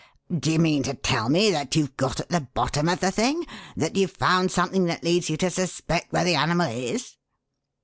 "Do 0.35 0.51
you 0.51 0.57
mean 0.57 0.81
to 0.81 0.95
tell 0.95 1.29
me 1.29 1.51
that 1.51 1.75
you've 1.75 1.95
got 1.95 2.19
at 2.19 2.29
the 2.29 2.47
bottom 2.55 2.89
of 2.89 3.01
the 3.01 3.11
thing? 3.11 3.45
That 3.77 3.95
you've 3.95 4.09
found 4.09 4.49
something 4.51 4.85
that 4.85 5.03
leads 5.03 5.29
you 5.29 5.37
to 5.37 5.51
suspect 5.51 6.11
where 6.11 6.25
the 6.25 6.33
animal 6.33 6.67
is?" 6.71 7.17